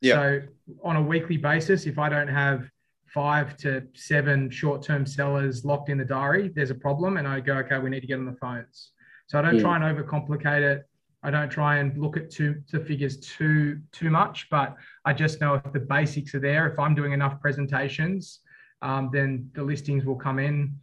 [0.01, 0.15] Yeah.
[0.15, 0.41] So
[0.83, 2.69] on a weekly basis, if I don't have
[3.07, 7.55] five to seven short-term sellers locked in the diary, there's a problem, and I go,
[7.59, 8.91] okay, we need to get on the phones.
[9.29, 9.63] So I don't yeah.
[9.63, 10.89] try and overcomplicate it.
[11.23, 15.41] I don't try and look at two the figures too too much, but I just
[15.41, 16.67] know if the basics are there.
[16.67, 18.41] If I'm doing enough presentations,
[18.83, 20.77] um, then the listings will come in.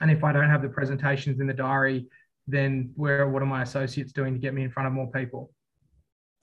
[0.00, 2.06] And if I don't have the presentations in the diary,
[2.46, 5.50] then where what are my associates doing to get me in front of more people?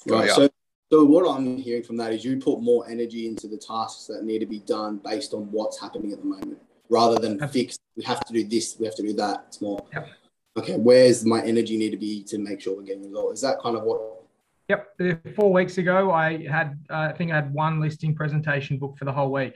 [0.05, 0.29] Right.
[0.29, 0.49] So,
[0.91, 4.23] so what I'm hearing from that is you put more energy into the tasks that
[4.23, 7.77] need to be done based on what's happening at the moment, rather than fix.
[7.95, 8.75] We have to do this.
[8.79, 9.45] We have to do that.
[9.47, 9.85] It's more.
[9.93, 10.07] Yep.
[10.55, 13.33] Okay, where's my energy need to be to make sure we're getting a result?
[13.33, 14.01] Is that kind of what?
[14.69, 15.35] Yep.
[15.35, 19.05] Four weeks ago, I had uh, I think I had one listing presentation booked for
[19.05, 19.53] the whole week,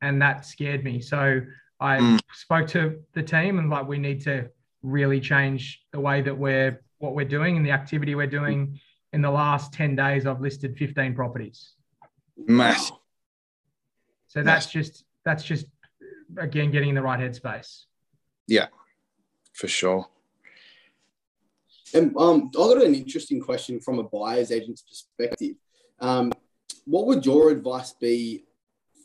[0.00, 1.00] and that scared me.
[1.00, 1.42] So
[1.82, 2.20] I mm.
[2.32, 4.48] spoke to the team and like we need to
[4.82, 8.78] really change the way that we're what we're doing and the activity we're doing.
[9.12, 11.72] In the last 10 days, I've listed 15 properties.
[12.46, 12.96] Massive.
[14.28, 15.66] So that's just that's just
[16.38, 17.84] again getting in the right headspace.
[18.46, 18.68] Yeah,
[19.52, 20.08] for sure.
[21.94, 25.56] And um, I got an interesting question from a buyer's agent's perspective.
[26.00, 26.32] Um,
[26.86, 28.44] what would your advice be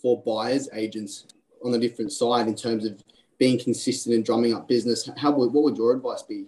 [0.02, 1.26] for buyers agents
[1.64, 3.04] on the different side in terms of
[3.40, 5.10] being consistent and drumming up business.
[5.18, 6.46] How would what would your advice be?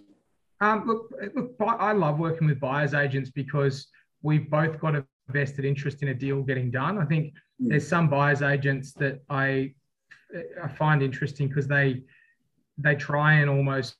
[0.60, 3.88] Um, look, look, I love working with buyers agents because
[4.22, 6.98] we've both got a vested interest in a deal getting done.
[6.98, 7.70] I think mm.
[7.70, 9.74] there's some buyers agents that I
[10.62, 12.02] I find interesting because they
[12.78, 13.96] they try and almost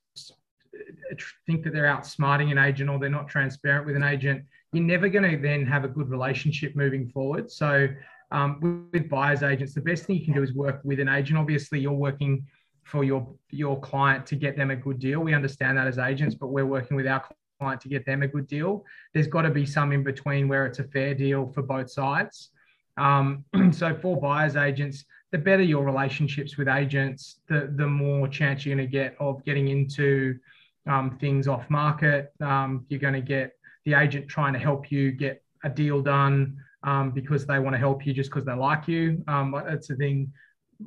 [1.46, 4.44] think that they're outsmarting an agent or they're not transparent with an agent.
[4.72, 7.50] You're never going to then have a good relationship moving forward.
[7.50, 7.88] So
[8.30, 11.08] um, with, with buyers agents, the best thing you can do is work with an
[11.08, 11.38] agent.
[11.38, 12.46] Obviously, you're working
[12.90, 15.20] for your your client to get them a good deal.
[15.20, 17.24] We understand that as agents, but we're working with our
[17.60, 18.84] client to get them a good deal.
[19.14, 22.50] There's got to be some in between where it's a fair deal for both sides.
[22.96, 28.66] Um, so for buyers agents, the better your relationships with agents, the the more chance
[28.66, 30.38] you're going to get of getting into
[30.86, 32.32] um, things off market.
[32.40, 33.52] Um, you're going to get
[33.84, 37.78] the agent trying to help you get a deal done um, because they want to
[37.78, 39.22] help you just because they like you.
[39.28, 40.32] Um, that's the thing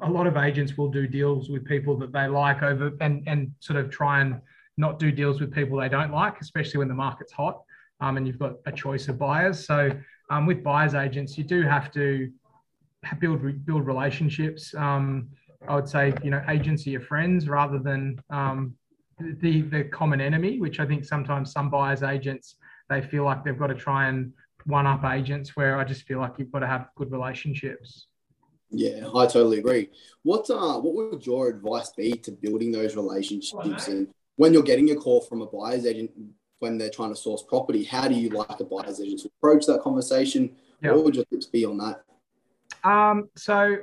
[0.01, 3.53] a lot of agents will do deals with people that they like over and, and
[3.59, 4.41] sort of try and
[4.77, 7.61] not do deals with people they don't like, especially when the market's hot
[8.03, 9.65] um, and you've got a choice of buyers.
[9.65, 9.91] So
[10.29, 12.31] um, with buyers agents, you do have to
[13.19, 14.73] build build relationships.
[14.75, 15.29] Um,
[15.67, 18.75] I would say you know agents are your friends rather than um,
[19.19, 22.55] the the common enemy, which I think sometimes some buyers agents
[22.89, 24.33] they feel like they've got to try and
[24.65, 25.55] one up agents.
[25.55, 28.07] Where I just feel like you've got to have good relationships.
[28.73, 29.89] Yeah, I totally agree.
[30.23, 33.87] What uh, what would your advice be to building those relationships?
[33.87, 36.11] And when you're getting a call from a buyer's agent
[36.59, 39.65] when they're trying to source property, how do you like a buyer's agent to approach
[39.67, 40.55] that conversation?
[40.81, 42.03] What would your tips be on that?
[42.83, 43.77] Um, so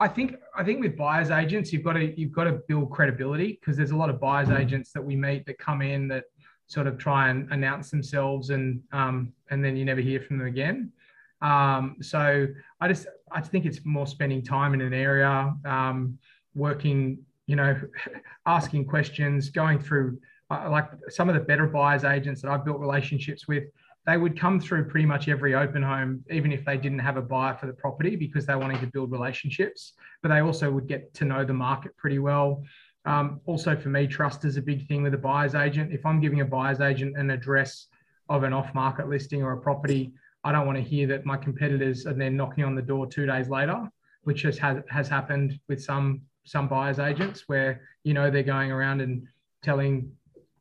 [0.00, 3.58] I think I think with buyers agents, you've got to you've got to build credibility
[3.60, 6.24] because there's a lot of buyers agents that we meet that come in that
[6.66, 10.46] sort of try and announce themselves and um, and then you never hear from them
[10.46, 10.92] again.
[11.40, 12.46] Um, so
[12.80, 16.18] I just I think it's more spending time in an area, um,
[16.54, 17.80] working, you know,
[18.46, 20.18] asking questions, going through
[20.50, 23.64] uh, like some of the better buyers agents that I've built relationships with.
[24.06, 27.22] They would come through pretty much every open home, even if they didn't have a
[27.22, 29.92] buyer for the property, because they wanted to build relationships.
[30.22, 32.62] But they also would get to know the market pretty well.
[33.04, 35.92] Um, also, for me, trust is a big thing with a buyer's agent.
[35.92, 37.88] If I'm giving a buyer's agent an address
[38.28, 40.12] of an off-market listing or a property,
[40.48, 43.26] I don't want to hear that my competitors are then knocking on the door two
[43.26, 43.86] days later,
[44.22, 48.72] which has has, has happened with some some buyers agents where you know they're going
[48.72, 49.28] around and
[49.62, 50.10] telling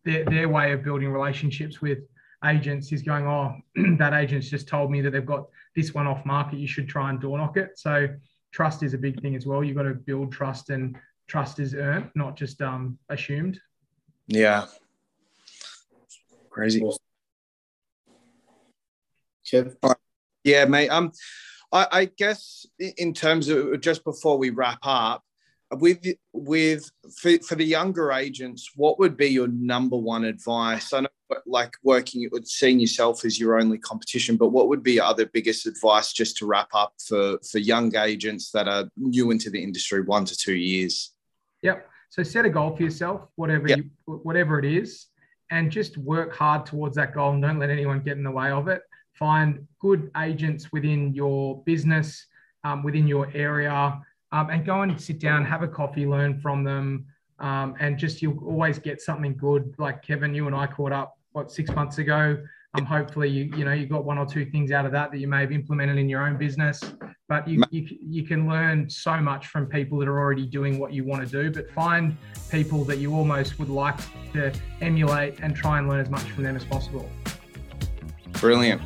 [0.04, 2.00] their, their way of building relationships with
[2.44, 3.56] agents is going, oh,
[3.98, 6.60] that agent's just told me that they've got this one off market.
[6.60, 7.80] You should try and door knock it.
[7.80, 8.10] So
[8.52, 9.64] trust is a big thing as well.
[9.64, 13.62] You've got to build trust, and trust is earned, not just um, assumed.
[14.28, 14.66] Yeah.
[16.50, 16.84] Crazy.
[19.52, 19.76] Kev?
[20.44, 20.90] Yeah, mate.
[20.90, 21.12] Um,
[21.72, 25.24] I, I guess in terms of just before we wrap up,
[25.72, 26.90] with with
[27.20, 30.94] for, for the younger agents, what would be your number one advice?
[30.94, 31.08] I know,
[31.46, 36.14] like working, seeing yourself as your only competition, but what would be other biggest advice
[36.14, 40.26] just to wrap up for for young agents that are new into the industry, one
[40.26, 41.14] to two years?
[41.64, 41.90] Yep.
[42.10, 43.80] So set a goal for yourself, whatever yep.
[43.80, 45.08] you, whatever it is,
[45.52, 48.52] and just work hard towards that goal, and don't let anyone get in the way
[48.52, 48.84] of it.
[49.18, 52.26] Find good agents within your business,
[52.64, 54.02] um, within your area
[54.32, 57.06] um, and go and sit down, have a coffee, learn from them,
[57.40, 59.74] um, and just you'll always get something good.
[59.78, 62.38] Like Kevin, you and I caught up what six months ago.
[62.74, 65.20] Um, hopefully you you know you got one or two things out of that that
[65.20, 66.82] you may have implemented in your own business.
[67.30, 70.92] But you you, you can learn so much from people that are already doing what
[70.92, 71.52] you want to do.
[71.52, 72.18] But find
[72.52, 73.98] people that you almost would like
[74.34, 77.10] to emulate and try and learn as much from them as possible.
[78.34, 78.82] Brilliant,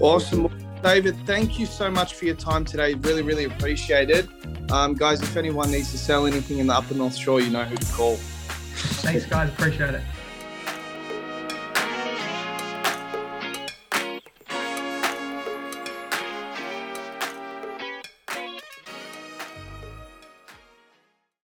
[0.00, 0.48] awesome.
[0.82, 2.94] David, thank you so much for your time today.
[2.94, 4.28] Really, really appreciate it.
[4.70, 7.64] Um, guys, if anyone needs to sell anything in the Upper North Shore, you know
[7.64, 8.16] who to call.
[8.16, 9.50] Thanks, guys.
[9.50, 10.02] Appreciate it.